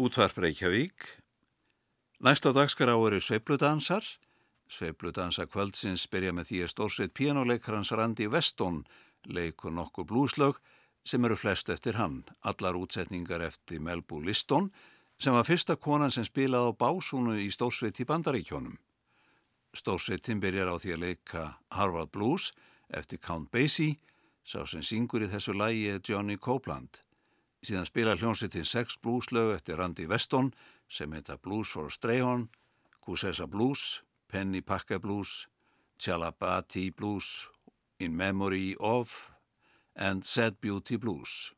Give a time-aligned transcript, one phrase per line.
[0.00, 0.96] Útvarp Reykjavík.
[2.24, 4.00] Næst á dagskará eru sveipludansar.
[4.64, 8.78] Sveipludansa kvöldsins byrja með því að stórsveit pianoleikarans Randi Weston
[9.28, 10.56] leikur nokkur blúslög
[11.04, 12.22] sem eru flest eftir hann.
[12.40, 14.70] Allar útsetningar eftir Melbu Liston
[15.20, 18.80] sem var fyrsta konan sem spilaði á básúnu í stórsveit í Bandaríkjónum.
[19.76, 21.44] Stórsveitin byrjar á því að leika
[21.76, 22.54] Harvard Blues
[22.88, 24.00] eftir Count Basie,
[24.48, 27.04] sá sem syngur í þessu lægi Johnny Copeland.
[27.60, 30.46] Síðan spila hljómsveitin sex blueslög eftir Randy Weston
[30.88, 32.46] sem heita Blues for Strayhorn,
[33.04, 34.00] Cousessa Blues,
[34.32, 35.46] Penny Packer Blues,
[36.00, 37.50] Chalabati Blues,
[37.98, 39.30] In Memory of
[39.94, 41.52] and Sad Beauty Blues.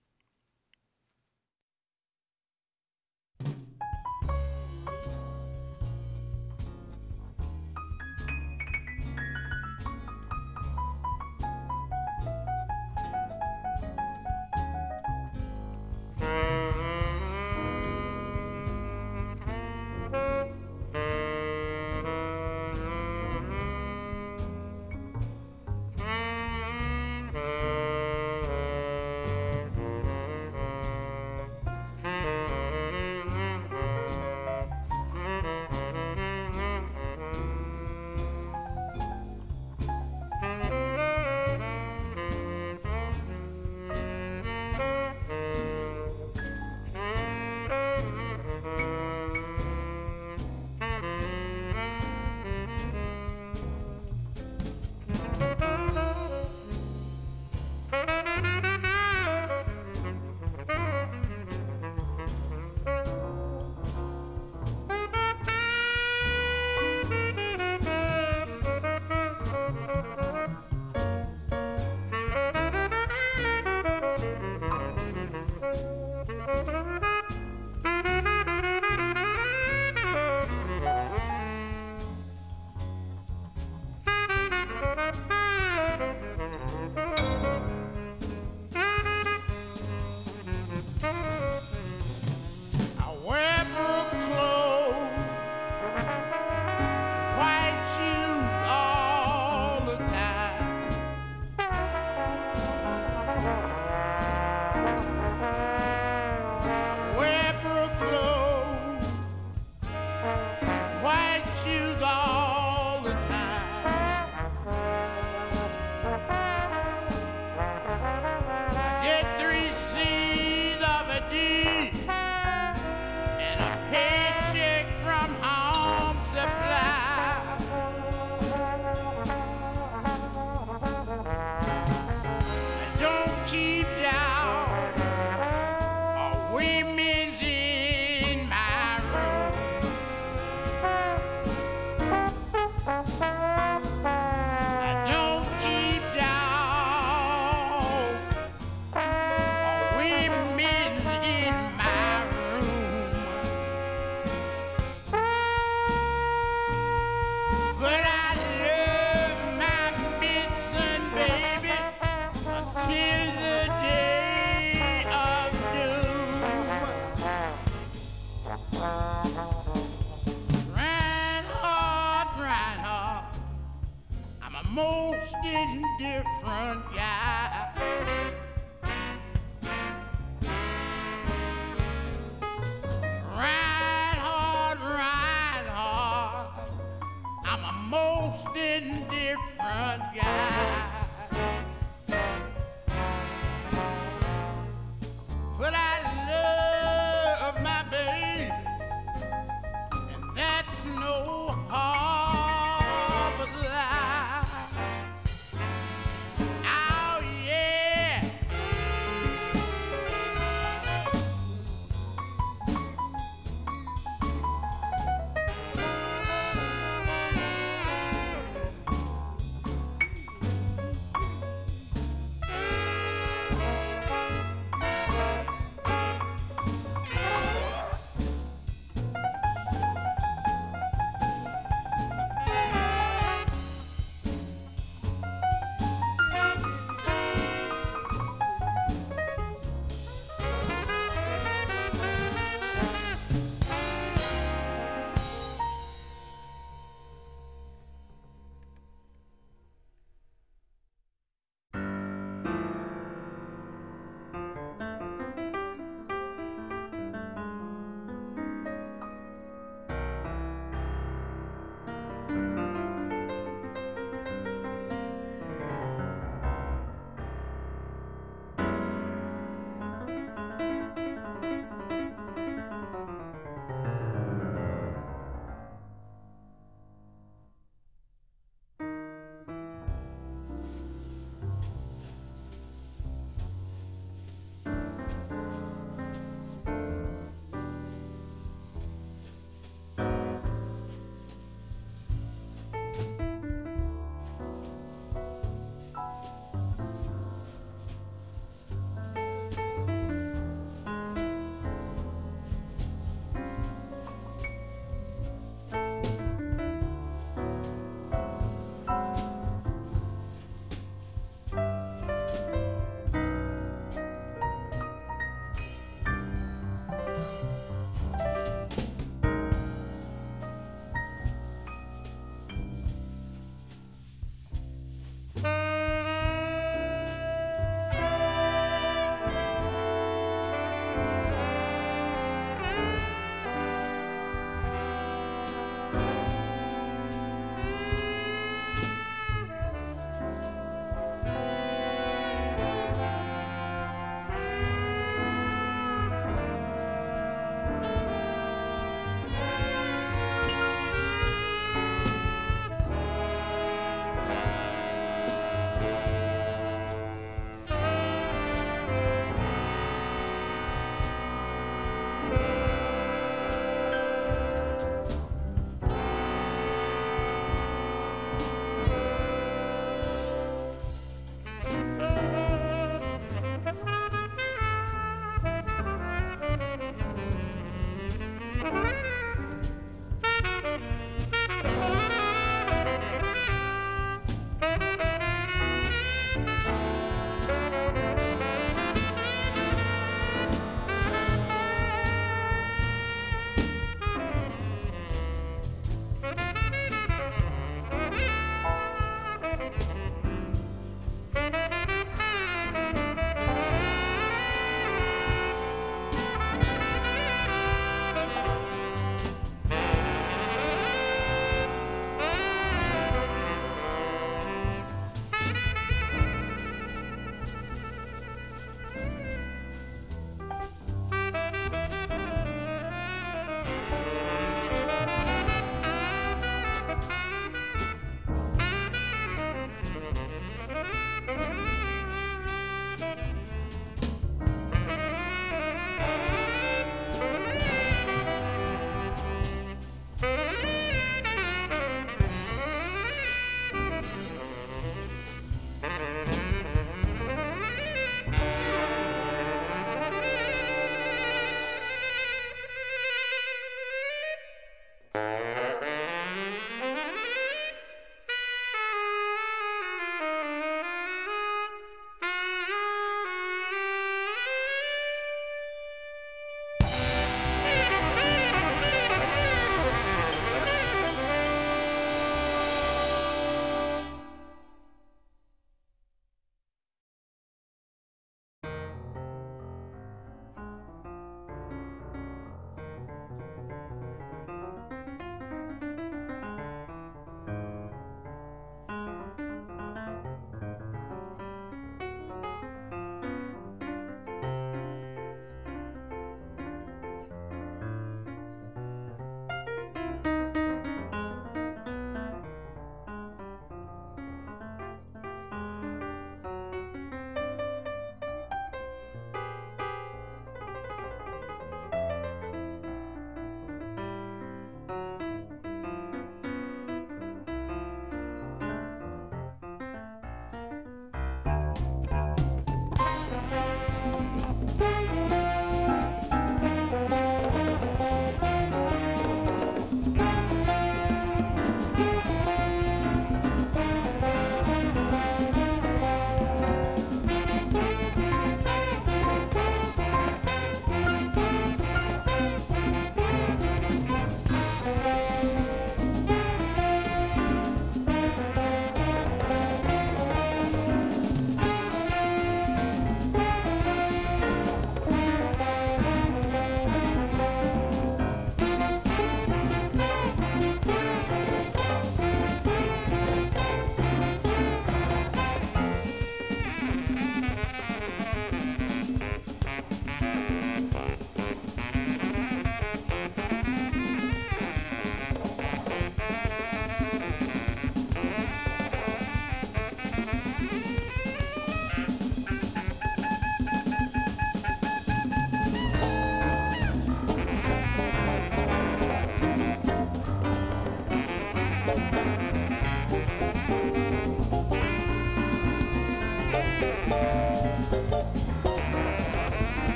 [174.75, 175.13] I'll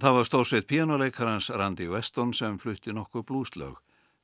[0.00, 3.74] Það var stórsveit pianoleikarans Randy Weston sem flutti nokkuð blúslög.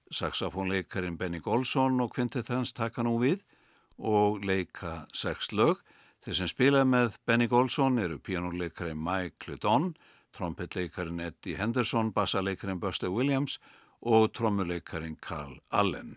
[0.09, 3.43] Saxofónleikarin Benny Golson og kvintið hans taka nú við
[4.01, 5.83] og leika sex lög.
[6.24, 9.91] Þeir sem spilaði með Benny Golson eru pianoleikarin Mike Ludon,
[10.33, 13.59] trompetleikarin Eddie Henderson, bassaleikarin Buster Williams
[14.01, 16.16] og trommuleikarin Carl Allen.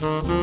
[0.00, 0.37] Mm-hmm.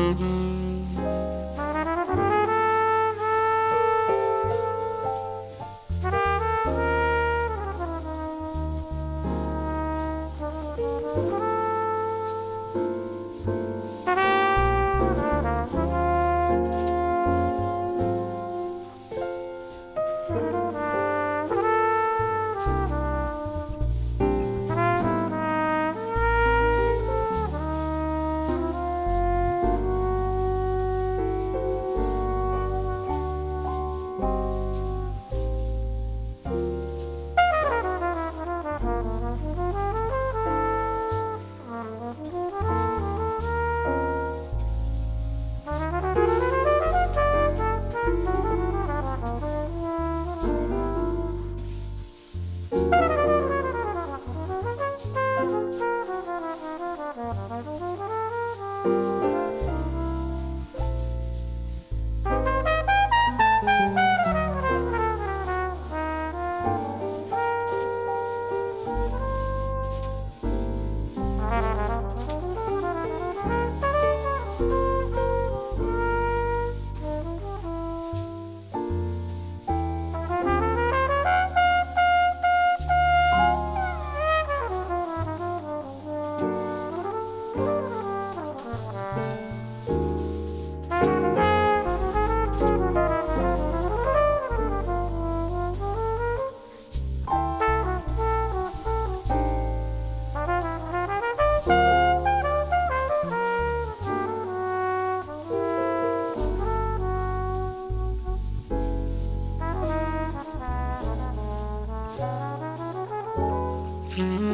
[114.16, 114.45] Mm-hmm.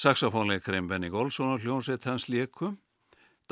[0.00, 2.70] Saxofónleikarinn Benny Golson og hljónsett hans leiku.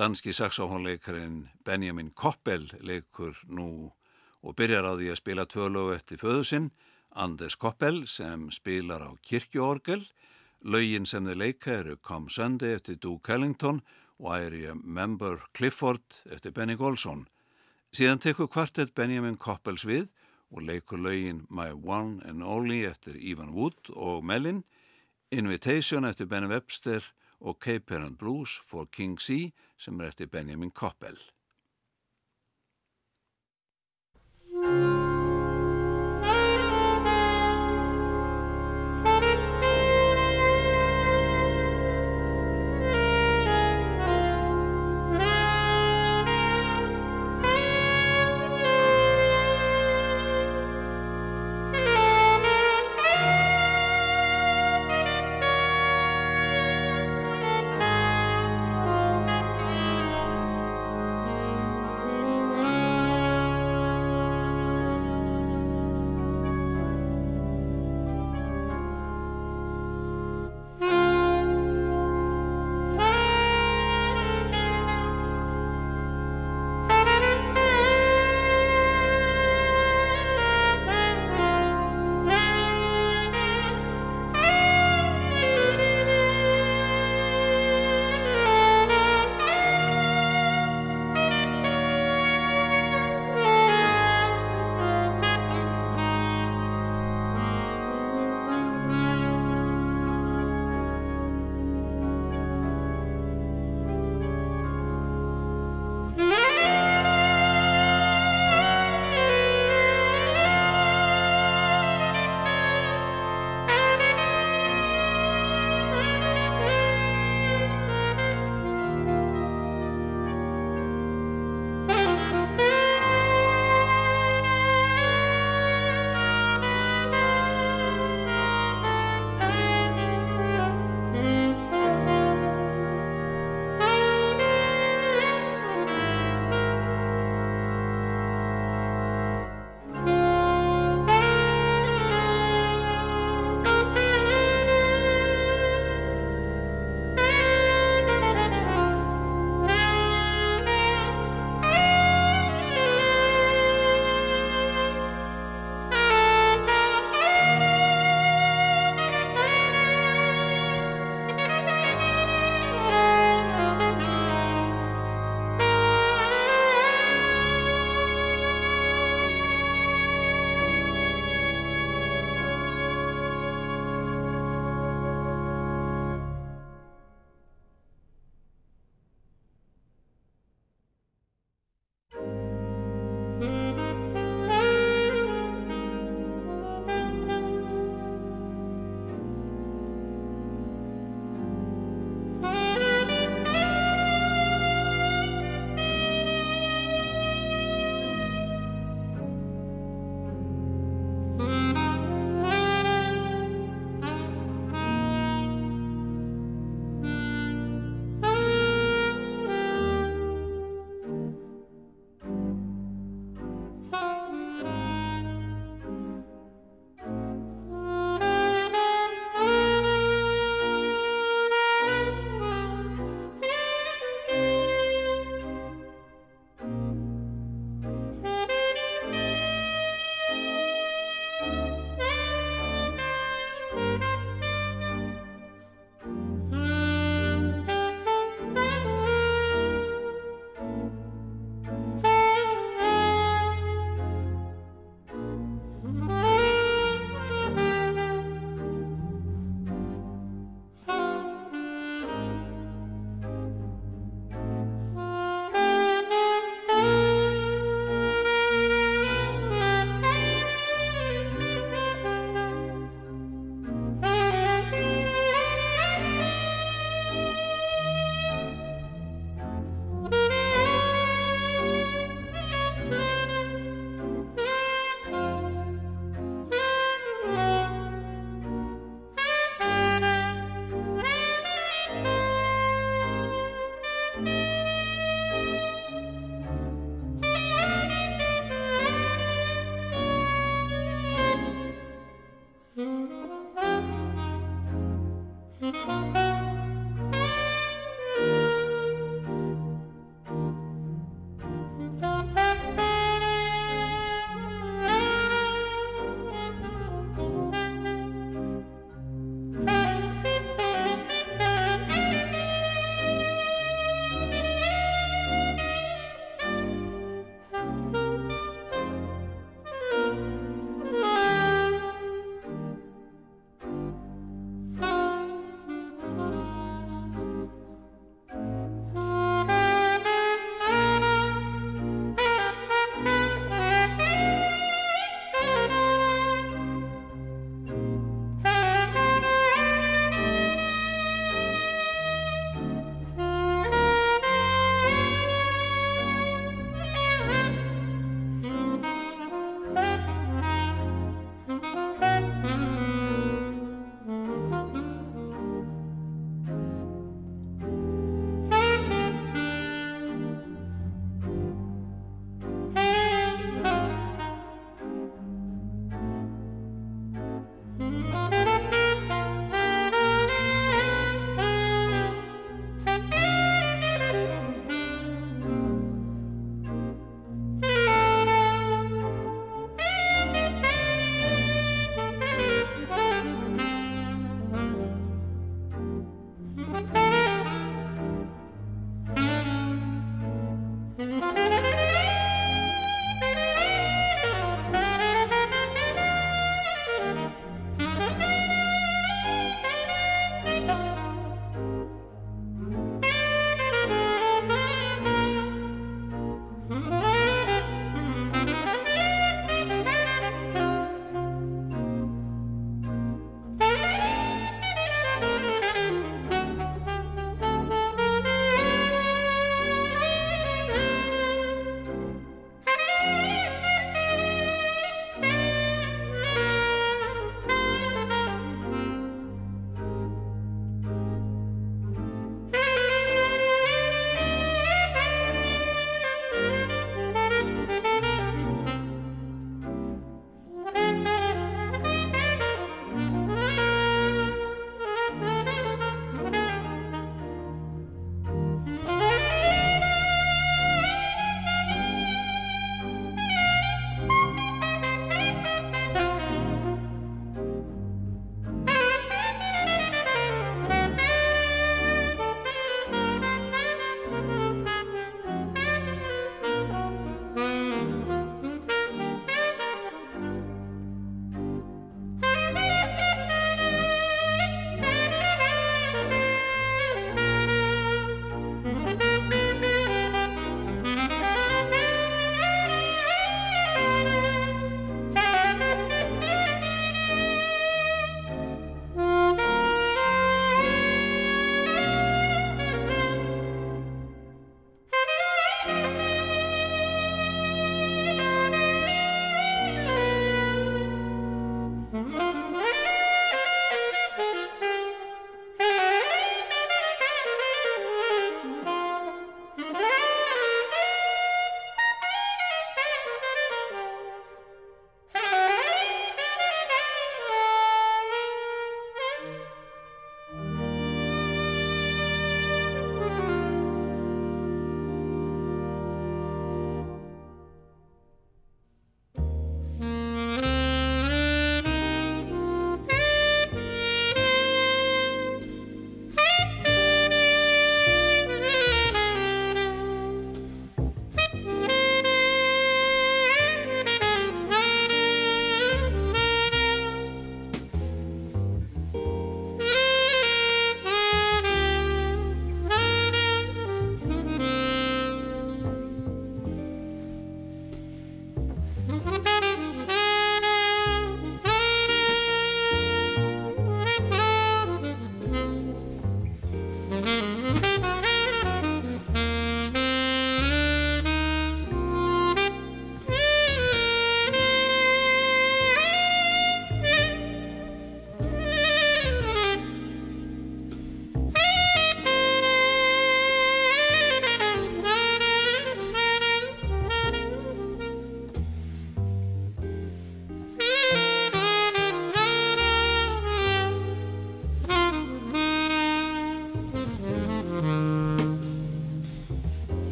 [0.00, 3.90] Danski saxofónleikarinn Benjamin Koppel leikur nú
[4.40, 6.70] og byrjar á því að spila tvölu eftir föðu sinn,
[7.12, 10.06] Anders Koppel sem spilar á kirkjuorgel.
[10.64, 13.82] Laugin sem þeir leika eru Come Sunday eftir Duke Ellington
[14.16, 17.26] og æri Member Clifford eftir Benny Golson.
[17.92, 20.08] Síðan tekur kvartett Benjamin Koppels við
[20.48, 24.64] og leikur laugin My One and Only eftir Ivan Wood og Mellin
[25.30, 27.04] Invitation eftir Ben Webster
[27.40, 31.18] og Cape Heron Blues for King C sem er eftir Benjamin Koppel.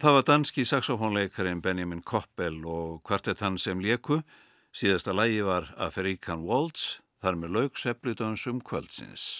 [0.00, 4.22] Það var danski saxofónleikarin Benjamin Koppel og kvartett hann sem leku.
[4.72, 9.39] Síðasta lægi var Afrikan Waltz, þar með laug Seppludansum kvöldsins.